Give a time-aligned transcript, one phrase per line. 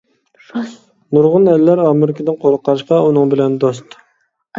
[1.17, 3.99] نۇرغۇن ئەللەر ئامېرىكىدىن قورققاچقا ئۇنىڭ بىلەن دوست.